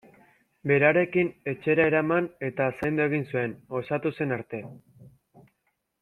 Berarekin 0.69 1.27
etxera 1.51 1.83
eraman 1.91 2.29
eta 2.49 2.67
zaindu 2.79 3.05
egin 3.09 3.27
zuen, 3.33 3.53
osatu 3.81 4.13
zen 4.21 4.33
arte. 4.39 4.63